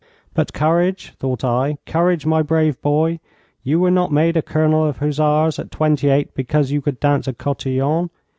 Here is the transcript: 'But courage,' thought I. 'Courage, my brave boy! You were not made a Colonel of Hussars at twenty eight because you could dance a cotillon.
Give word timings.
'But 0.33 0.51
courage,' 0.51 1.13
thought 1.19 1.43
I. 1.43 1.77
'Courage, 1.85 2.25
my 2.25 2.41
brave 2.41 2.81
boy! 2.81 3.19
You 3.61 3.79
were 3.79 3.91
not 3.91 4.11
made 4.11 4.35
a 4.35 4.41
Colonel 4.41 4.83
of 4.83 4.97
Hussars 4.97 5.59
at 5.59 5.69
twenty 5.69 6.09
eight 6.09 6.33
because 6.33 6.71
you 6.71 6.81
could 6.81 6.99
dance 6.99 7.27
a 7.27 7.33
cotillon. 7.33 8.09